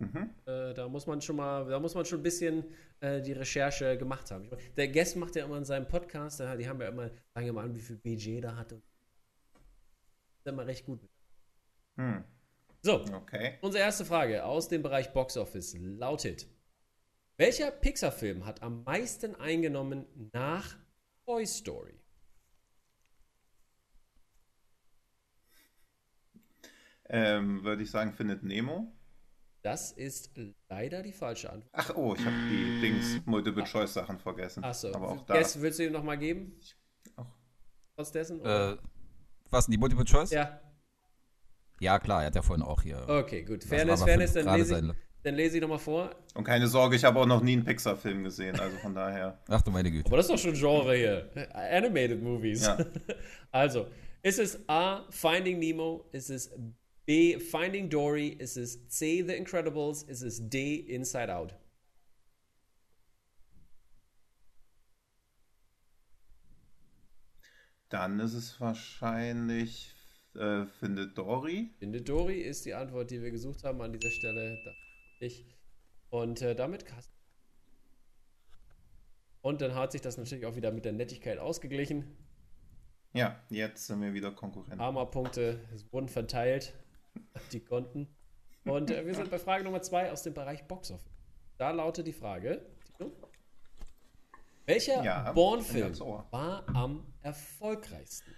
[0.00, 0.30] Mhm.
[0.46, 2.64] Äh, da muss man schon mal, da muss man schon ein bisschen
[3.00, 4.48] äh, die Recherche gemacht haben.
[4.48, 7.52] Meine, der Guest macht ja immer in seinem Podcast, die haben ja immer, sagen ja
[7.52, 8.72] mal an, wie viel Budget da hat.
[8.72, 8.82] und-
[10.38, 11.00] Ist immer recht gut.
[11.96, 12.24] Hm.
[12.82, 13.58] So, Okay.
[13.60, 16.48] unsere erste Frage aus dem Bereich Box Office lautet:
[17.36, 20.78] Welcher Pixar-Film hat am meisten eingenommen nach
[21.26, 21.94] Toy Story?
[27.08, 28.92] Ähm, Würde ich sagen, findet Nemo.
[29.62, 30.30] Das ist
[30.68, 31.70] leider die falsche Antwort.
[31.74, 34.64] Ach, oh, ich habe die Dings Multiple-Choice-Sachen vergessen.
[34.64, 35.34] Achso, Aber auch da.
[35.34, 36.58] Guest, willst du ihm nochmal geben?
[37.16, 37.26] Auch.
[37.96, 38.42] Trotz dessen?
[38.44, 38.76] äh,
[39.50, 40.30] was denn die Multiple Choice?
[40.30, 40.60] ja,
[41.80, 43.06] Ja, klar, er hat ja vorhin auch hier.
[43.08, 43.64] okay, gut.
[43.64, 44.94] Fairness, Fairness, dann lese, ich,
[45.24, 46.14] dann lese ich nochmal vor.
[46.34, 49.40] Und keine Sorge, ich habe auch noch nie einen Pixar-Film gesehen, also von daher.
[49.48, 50.06] Ach du meine Güte.
[50.06, 51.28] Aber das ist doch schon Genre hier.
[51.54, 52.64] Animated Movies.
[52.66, 52.78] Ja.
[53.52, 53.88] Also,
[54.22, 56.08] ist es A, Finding Nemo?
[56.12, 56.50] Ist es
[57.10, 58.28] B, Finding Dory?
[58.28, 60.04] Ist es C, The Incredibles?
[60.04, 61.56] Ist es D, Inside Out?
[67.88, 69.92] Dann ist es wahrscheinlich
[70.36, 71.74] äh, findet Dory.
[71.80, 74.56] Finde Dory ist die Antwort, die wir gesucht haben an dieser Stelle.
[75.18, 75.44] Ich.
[76.10, 77.12] Und äh, damit Carsten.
[79.40, 82.16] Und dann hat sich das natürlich auch wieder mit der Nettigkeit ausgeglichen.
[83.14, 84.78] Ja, jetzt sind wir wieder Konkurrenten.
[84.78, 85.58] Karma-Punkte
[85.90, 86.72] wurden verteilt
[87.52, 88.08] die Konten.
[88.64, 91.10] Und äh, wir sind bei Frage Nummer zwei aus dem Bereich Box Office.
[91.58, 92.66] Da lautet die Frage:
[94.66, 96.26] Welcher Ja, ohr.
[96.30, 98.34] war am erfolgreichsten?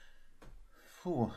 [1.03, 1.31] Puh.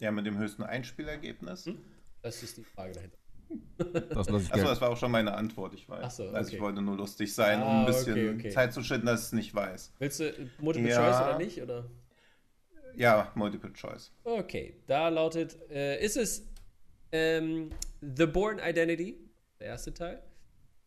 [0.00, 1.66] Der mit dem höchsten Einspielergebnis.
[1.66, 1.78] Hm?
[2.22, 3.18] Das ist die Frage dahinter.
[4.14, 6.16] Das lasse ich Achso, das war auch schon meine Antwort, ich weiß.
[6.16, 6.56] So, Also okay.
[6.56, 8.50] ich wollte nur lustig sein, um Ah, ein bisschen okay, okay.
[8.50, 9.94] Zeit zu schinden, dass ich es nicht weiß.
[9.98, 10.96] Willst du Multiple Ja.
[10.96, 11.62] Choice oder nicht?
[11.62, 11.90] Oder?
[12.94, 14.12] Ja, Multiple Choice.
[14.24, 16.46] Okay, da lautet: äh, Ist es
[17.12, 17.70] ähm,
[18.00, 19.18] The Bourne Identity,
[19.60, 20.22] der erste Teil?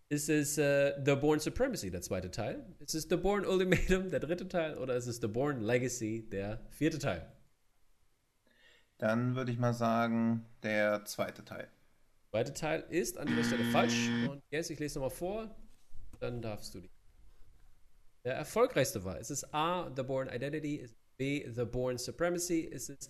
[0.10, 2.66] Ist es äh, The Bourne Supremacy, der zweite Teil?
[2.80, 4.78] Ist es The Bourne Ultimatum, der dritte Teil?
[4.78, 7.32] Oder ist es The Bourne Legacy, der vierte Teil?
[8.98, 11.70] Dann würde ich mal sagen, der zweite Teil.
[12.30, 14.10] Zweite Teil ist an dieser Stelle falsch.
[14.30, 15.56] Und jetzt, ich lese nochmal vor,
[16.20, 16.92] dann darfst du die.
[18.24, 19.18] Der erfolgreichste war.
[19.18, 20.76] Ist es A, The Bourne Identity?
[20.76, 22.62] Ist B, The Bourne Supremacy?
[22.62, 23.08] Ist es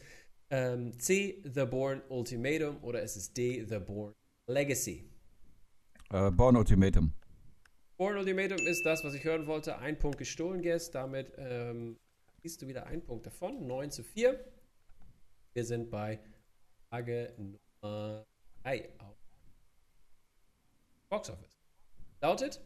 [0.49, 2.83] ähm, C, The Bourne Ultimatum?
[2.83, 4.13] Oder ist es D, The Bourne
[4.47, 5.09] Legacy?
[6.09, 7.13] Äh, Born Ultimatum.
[7.95, 9.77] Bourne Ultimatum ist das, was ich hören wollte.
[9.77, 10.93] Ein Punkt gestohlen, Guest.
[10.93, 11.97] Damit ähm,
[12.41, 13.65] siehst du wieder einen Punkt davon.
[13.65, 14.37] 9 zu 4.
[15.53, 16.19] Wir sind bei
[16.89, 18.25] Frage Nummer
[18.63, 19.15] 3 auf
[21.07, 21.61] Box Office.
[22.19, 22.59] Lautet,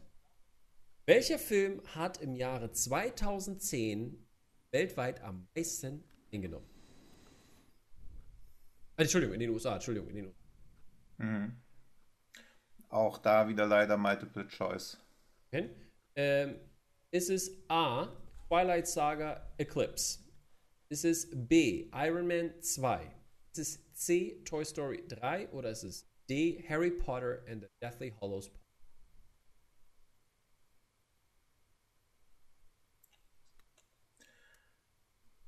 [1.06, 4.25] welcher Film hat im Jahre 2010
[4.76, 6.68] weltweit am meisten hingenommen?
[8.98, 9.76] Äh, Entschuldigung, in den USA.
[9.76, 10.46] Entschuldigung, in den USA.
[11.18, 11.62] Mhm.
[12.90, 14.98] Auch da wieder leider Multiple Choice.
[15.48, 15.70] Okay.
[16.16, 16.56] Ähm,
[17.12, 18.08] ist es A,
[18.48, 20.20] Twilight Saga Eclipse?
[20.90, 21.90] Ist es B.
[21.94, 23.12] Iron Man 2?
[23.54, 24.44] Ist es C.
[24.44, 25.50] Toy Story 3?
[25.50, 26.64] Oder ist es D.
[26.68, 28.52] Harry Potter and the Deathly Hollows?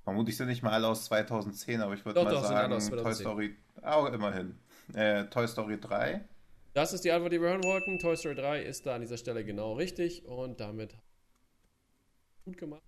[0.08, 3.58] Vermutlich sind nicht mal alle aus 2010, aber ich würde mal doch, sagen, Toy Story,
[3.82, 4.58] auch immerhin.
[4.93, 6.26] Äh, Toy Story 3.
[6.74, 8.00] Das ist die Antwort, die wir hören wollten.
[8.00, 10.96] Toy Story 3 ist da an dieser Stelle genau richtig und damit
[12.46, 12.84] gut gemacht.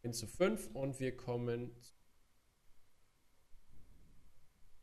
[0.00, 1.70] Hin zu 5 und wir kommen.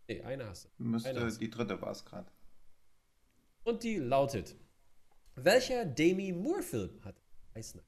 [0.08, 0.70] Ne, eine hast du.
[0.78, 1.40] Müsste, eine hast du.
[1.40, 2.30] die dritte war es gerade.
[3.64, 4.56] Und die lautet:
[5.34, 7.16] Welcher Demi Moore-Film hat
[7.56, 7.82] Eisner?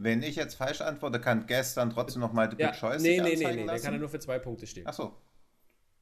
[0.00, 3.34] Wenn ich jetzt falsch antworte, kann gestern trotzdem noch mal die ja, Choice Nee, nee,
[3.34, 4.84] nee, nee, der kann ja nur für zwei Punkte stehen.
[4.86, 5.20] Ach so.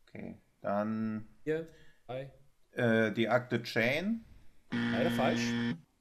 [0.07, 1.27] Okay, dann.
[1.45, 1.67] Hier,
[2.07, 2.31] drei.
[2.73, 4.23] Äh, die Akte Chain.
[4.71, 5.41] Leider falsch.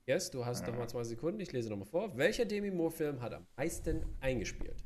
[0.06, 0.72] Yes, du hast ja.
[0.72, 1.40] noch mal zwei Sekunden.
[1.40, 2.18] Ich lese noch mal vor.
[2.18, 4.84] Welcher Demi Moore-Film hat am meisten eingespielt?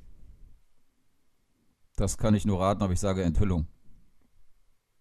[1.95, 3.65] Das kann ich nur raten, aber ich sage Enthüllung.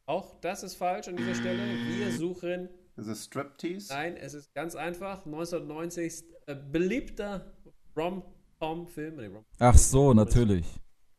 [0.06, 1.62] Auch das ist falsch an dieser Stelle.
[1.62, 2.70] Wir suchen.
[2.96, 3.92] Ist es Striptease?
[3.92, 5.26] Nein, es ist ganz einfach.
[5.26, 7.52] 1990 äh, beliebter
[7.98, 9.16] Rom-Com-Film.
[9.16, 10.66] Nee, Rom Ach so, natürlich.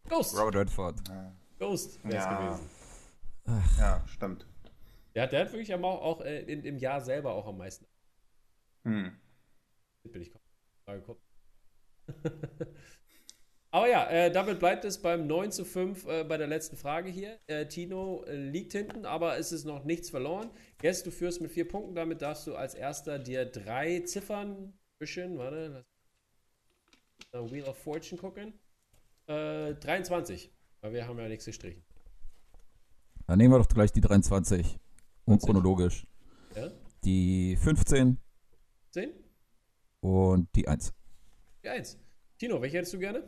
[0.07, 0.37] Ghost.
[0.37, 1.07] Robert Redford.
[1.07, 1.35] Ja.
[1.59, 2.47] Ghost wäre es ja.
[2.47, 2.69] gewesen.
[3.45, 3.77] Ach.
[3.77, 4.45] Ja, stimmt.
[5.13, 7.85] Ja, der hat wirklich auch, auch äh, in, im Jahr selber auch am meisten.
[8.85, 9.11] Hm.
[10.03, 10.45] Bin ich gekommen.
[13.71, 17.11] Aber ja, äh, damit bleibt es beim 9 zu 5 äh, bei der letzten Frage
[17.11, 17.37] hier.
[17.45, 20.49] Äh, Tino äh, liegt hinten, aber es ist noch nichts verloren.
[20.81, 21.93] Guess, du führst mit vier Punkten.
[21.93, 25.37] Damit darfst du als erster dir drei Ziffern wischen.
[25.37, 25.85] Warte, lass
[27.34, 28.53] Wheel of Fortune gucken.
[29.27, 30.49] 23, äh,
[30.82, 31.84] weil wir haben ja nichts gestrichen.
[33.27, 34.79] Dann nehmen wir doch gleich die 23.
[35.25, 36.08] Und chronologisch.
[36.55, 36.71] Ja?
[37.03, 38.17] Die 15.
[38.89, 39.12] 10?
[39.99, 40.93] Und die 1.
[41.63, 41.99] Die 1.
[42.39, 43.23] Tino, welche hättest du gerne?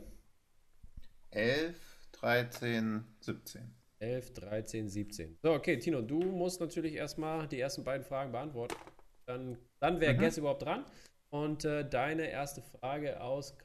[1.30, 1.76] 11,
[2.12, 3.74] 13, 17.
[4.00, 5.38] 11, 13, 17.
[5.40, 8.74] So, okay, Tino, du musst natürlich erstmal die ersten beiden Fragen beantworten.
[9.26, 10.18] Dann, dann wäre mhm.
[10.18, 10.84] Guess überhaupt dran.
[11.30, 13.56] Und äh, deine erste Frage aus,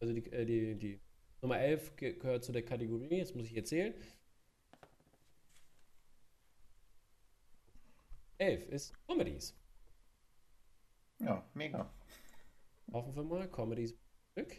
[0.00, 1.00] also die, äh, die, die
[1.40, 3.94] Nummer 11 gehört zu der Kategorie, jetzt muss ich erzählen.
[8.38, 9.54] 11 ist Comedies.
[11.20, 11.92] Ja, mega.
[12.92, 13.94] Hoffen wir mal, Comedies
[14.34, 14.56] zurück.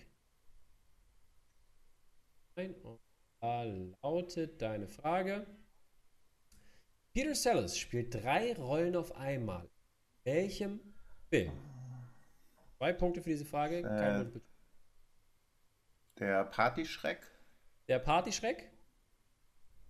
[2.56, 3.00] Und
[3.40, 5.48] da lautet deine Frage.
[7.14, 9.70] Peter Sellers spielt drei Rollen auf einmal.
[10.26, 10.82] Welchem
[11.30, 11.54] Film?
[12.78, 13.80] Zwei Punkte für diese Frage.
[13.80, 14.40] Äh,
[16.20, 17.20] der Partyschreck.
[17.88, 18.72] Der Partyschreck?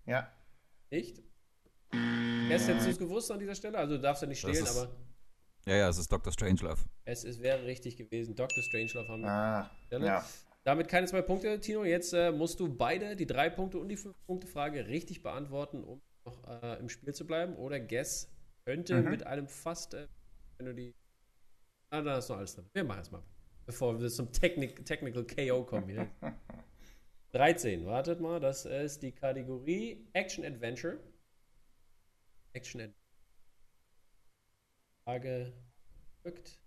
[0.06, 0.32] Ja.
[0.90, 1.22] Nicht?
[2.50, 4.78] Erst hättest du es gewusst an dieser Stelle, also du darfst ja nicht stehlen, ist,
[4.78, 4.96] aber.
[5.66, 6.32] Ja, ja, es ist Dr.
[6.32, 6.80] Strangelove.
[7.06, 8.36] Es, es wäre richtig gewesen.
[8.36, 8.64] Dr.
[8.64, 9.30] Strangelove haben wir.
[9.30, 10.26] Ah, ja.
[10.64, 11.84] Damit keine zwei Punkte, Tino.
[11.84, 15.84] Jetzt äh, musst du beide, die drei Punkte und die fünf Punkte Frage, richtig beantworten,
[15.84, 17.56] um noch äh, im Spiel zu bleiben.
[17.56, 18.32] Oder Guess
[18.66, 19.10] könnte mhm.
[19.10, 20.08] mit einem fast, äh,
[20.58, 20.96] wenn du die.
[21.90, 22.70] Ah, da ist noch alles drin.
[22.74, 23.24] Wir machen es mal.
[23.70, 26.10] Bevor wir zum Technik Technical KO kommen hier.
[27.34, 30.98] 13, wartet mal, das ist die Kategorie Action Adventure.
[32.54, 33.00] Action Adventure.
[35.04, 35.54] Frage
[36.24, 36.60] drückt.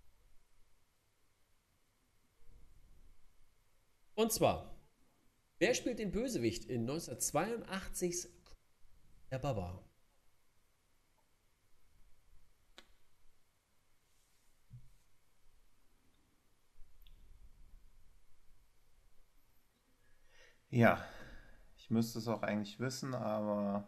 [4.15, 4.73] Und zwar,
[5.57, 8.29] wer spielt den Bösewicht in 1982's
[9.29, 9.83] Der Baba?
[20.73, 21.05] Ja,
[21.77, 23.87] ich müsste es auch eigentlich wissen, aber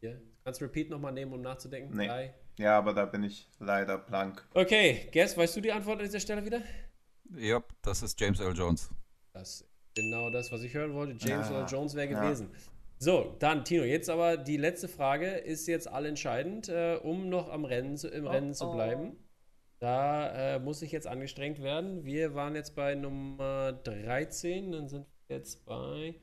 [0.00, 0.20] hier.
[0.42, 1.96] Kannst du Repeat nochmal nehmen, um nachzudenken?
[1.96, 2.08] Nee.
[2.08, 2.34] Drei.
[2.58, 4.44] Ja, aber da bin ich leider blank.
[4.54, 6.62] Okay, Guess, weißt du die Antwort an dieser Stelle wieder?
[7.36, 8.90] Ja, das ist James Earl Jones.
[9.32, 11.12] Das ist genau das, was ich hören wollte.
[11.24, 11.58] James ja.
[11.58, 12.50] Earl Jones wäre gewesen.
[12.52, 12.58] Ja.
[12.98, 17.64] So, dann Tino, jetzt aber die letzte Frage ist jetzt allentscheidend, äh, um noch am
[17.64, 19.12] Rennen zu, im oh, Rennen zu bleiben.
[19.12, 19.24] Oh.
[19.78, 22.04] Da äh, muss ich jetzt angestrengt werden.
[22.04, 26.14] Wir waren jetzt bei Nummer 13, dann sind wir jetzt bei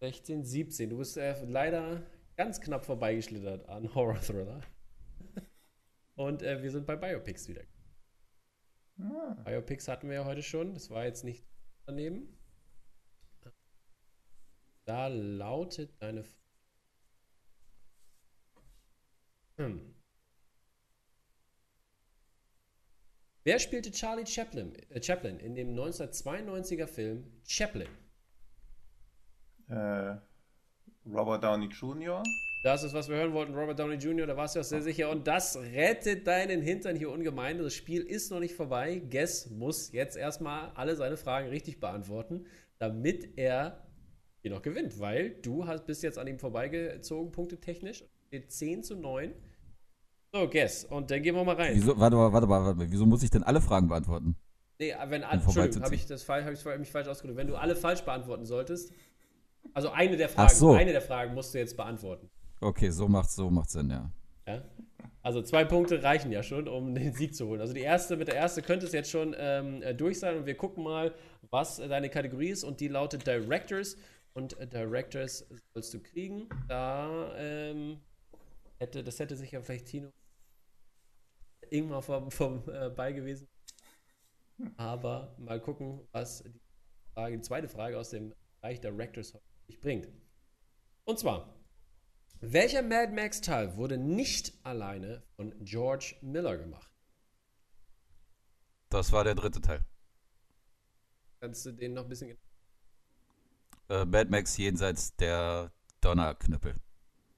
[0.00, 0.90] 16, 17.
[0.90, 4.60] Du bist äh, leider ganz knapp vorbeigeschlittert an Horror Thriller.
[6.14, 7.62] Und äh, wir sind bei Biopics wieder.
[8.98, 9.34] Ah.
[9.44, 10.74] Biopics hatten wir ja heute schon.
[10.74, 11.46] Das war jetzt nicht
[11.86, 12.36] daneben.
[14.84, 16.24] Da lautet deine.
[19.56, 19.99] Hm.
[23.42, 27.88] Wer spielte Charlie Chaplin, äh, Chaplin in dem 1992er Film Chaplin?
[29.68, 30.16] Äh,
[31.06, 32.22] Robert Downey Jr.
[32.62, 35.08] Das ist, was wir hören wollten, Robert Downey Jr., da warst du auch sehr sicher.
[35.08, 37.56] Und das rettet deinen Hintern hier ungemein.
[37.56, 39.00] Das Spiel ist noch nicht vorbei.
[39.08, 42.44] Guess muss jetzt erstmal alle seine Fragen richtig beantworten,
[42.78, 43.86] damit er
[44.42, 48.04] hier noch gewinnt, weil du hast, bist jetzt an ihm vorbeigezogen, punktetechnisch.
[48.26, 49.32] Steht 10 zu 9.
[50.32, 50.84] So, Guess.
[50.84, 51.74] Und dann gehen wir mal rein.
[51.74, 52.90] Wieso, warte mal, warte mal, warte mal.
[52.90, 54.36] Wieso muss ich denn alle Fragen beantworten?
[54.78, 57.38] Nee, wenn alle, Entschuldigung, habe ich das falsch, habe ich mich falsch ausgedrückt.
[57.38, 58.92] Wenn du alle falsch beantworten solltest,
[59.74, 60.72] also eine der Fragen, so.
[60.72, 62.30] eine der Fragen musst du jetzt beantworten.
[62.60, 64.10] Okay, so macht so macht Sinn, ja.
[64.46, 64.62] ja.
[65.22, 67.60] Also zwei Punkte reichen ja schon, um den Sieg zu holen.
[67.60, 70.46] Also die erste, mit der erste könnte es jetzt schon ähm, äh, durch sein und
[70.46, 71.14] wir gucken mal,
[71.50, 73.96] was deine Kategorie ist und die lautet Directors
[74.32, 76.48] und äh, Directors sollst du kriegen.
[76.68, 77.98] Da ähm,
[78.78, 80.08] hätte, das hätte sich ja vielleicht Tino
[81.70, 83.48] irgendwann vom, vom äh, bei gewesen.
[84.76, 86.60] Aber mal gucken, was die,
[87.14, 89.38] Frage, die zweite Frage aus dem Bereich Directors
[89.80, 90.08] bringt.
[91.04, 91.54] Und zwar,
[92.40, 96.90] welcher Mad Max-Teil wurde nicht alleine von George Miller gemacht?
[98.90, 99.84] Das war der dritte Teil.
[101.40, 102.36] Kannst du den noch ein bisschen.
[103.88, 106.74] Äh, Mad Max jenseits der Donnerknüppel.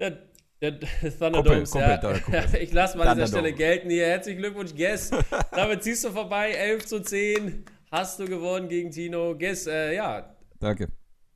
[0.01, 0.32] Der,
[0.63, 2.41] der Thunderdomes, Kumpel, Kumpel, ja.
[2.41, 2.61] Kumpel.
[2.63, 4.07] Ich lasse mal an dieser Stelle gelten hier.
[4.07, 5.11] Herzlichen Glückwunsch, Guess.
[5.51, 6.53] Damit ziehst du vorbei.
[6.53, 9.37] 11 zu 10 hast du gewonnen gegen Tino.
[9.37, 10.37] Guess, äh, ja.
[10.61, 10.89] Danke.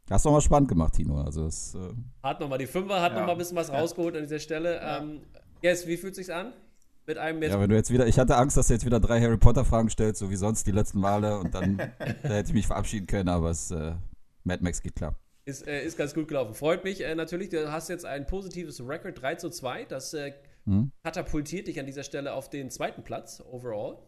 [0.09, 1.21] Hast du nochmal spannend gemacht, Tino.
[1.21, 3.19] Also es, äh hat nochmal die Fünfer, hat ja.
[3.19, 4.77] nochmal ein bisschen was rausgeholt an dieser Stelle.
[4.77, 4.99] Ja.
[4.99, 5.23] Ähm,
[5.63, 6.53] yes, wie fühlt es sich an?
[7.09, 9.21] Mit einem Ja, wenn du jetzt wieder, ich hatte Angst, dass du jetzt wieder drei
[9.21, 11.85] Harry Potter Fragen stellst, so wie sonst die letzten Male, und dann da
[12.23, 13.95] hätte ich mich verabschieden können, aber es, äh,
[14.45, 15.17] Mad Max geht klar.
[15.47, 16.55] Ist, äh, ist ganz gut gelaufen.
[16.55, 17.51] Freut mich äh, natürlich.
[17.51, 19.85] Du hast jetzt ein positives Record 3 zu 2.
[19.85, 20.33] Das äh,
[20.65, 20.91] hm?
[21.05, 23.99] katapultiert dich an dieser Stelle auf den zweiten Platz overall.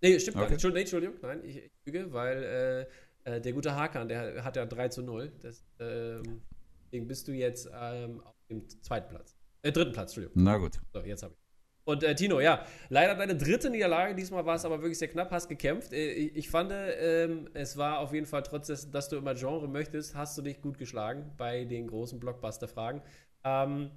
[0.00, 0.54] Nee, stimmt okay.
[0.54, 0.64] nicht.
[0.74, 1.16] Entschuldigung.
[1.20, 2.88] Nein, ich, ich lüge, weil
[3.24, 5.32] äh, äh, der gute Hakan, der hat ja 3 zu 0.
[5.42, 6.40] Das, ähm,
[6.86, 9.36] deswegen bist du jetzt ähm, auf dem zweiten Platz.
[9.60, 10.42] Äh, dritten Platz, Entschuldigung.
[10.44, 10.78] Na gut.
[10.94, 11.45] So, jetzt habe ich.
[11.86, 14.16] Und äh, Tino, ja, leider deine dritte Niederlage.
[14.16, 15.92] Diesmal war es aber wirklich sehr knapp, hast gekämpft.
[15.92, 19.36] Äh, ich, ich, fand, ähm, es war auf jeden Fall, trotz dessen, dass du immer
[19.36, 23.02] Genre möchtest, hast du dich gut geschlagen bei den großen Blockbuster-Fragen.
[23.44, 23.92] Ähm,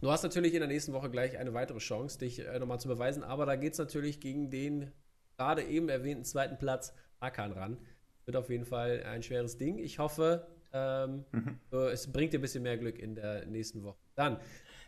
[0.00, 2.86] du hast natürlich in der nächsten Woche gleich eine weitere Chance, dich äh, nochmal zu
[2.86, 4.92] beweisen, aber da geht es natürlich gegen den
[5.36, 7.76] gerade eben erwähnten zweiten Platz Akan ran.
[8.24, 9.78] Wird auf jeden Fall ein schweres Ding.
[9.78, 11.58] Ich hoffe, ähm, mhm.
[11.72, 13.98] es bringt dir ein bisschen mehr Glück in der nächsten Woche.
[14.14, 14.38] Dann.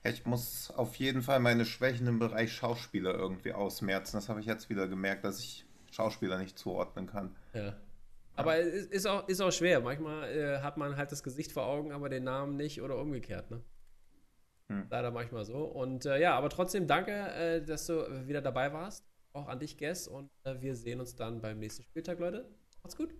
[0.05, 4.17] Ich muss auf jeden Fall meine Schwächen im Bereich Schauspieler irgendwie ausmerzen.
[4.17, 7.37] Das habe ich jetzt wieder gemerkt, dass ich Schauspieler nicht zuordnen kann.
[7.53, 7.75] Ja.
[8.37, 9.81] Aber es ist auch, ist auch schwer.
[9.81, 13.51] Manchmal äh, hat man halt das Gesicht vor Augen, aber den Namen nicht oder umgekehrt.
[13.51, 13.61] Ne?
[14.69, 14.87] Hm.
[14.91, 15.65] Leider manchmal so.
[15.65, 19.05] Und äh, ja, aber trotzdem danke, äh, dass du wieder dabei warst.
[19.33, 20.07] Auch an dich, Guess.
[20.07, 22.49] Und äh, wir sehen uns dann beim nächsten Spieltag, Leute.
[22.83, 23.13] Macht's gut.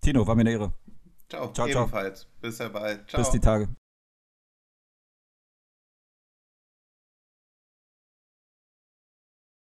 [0.00, 0.72] Tino, war mir eine Ehre.
[1.28, 2.20] Ciao, ciao, ebenfalls.
[2.20, 2.30] Ciao.
[2.40, 3.08] Bis bald.
[3.10, 3.22] Ciao.
[3.22, 3.68] Bis die Tage.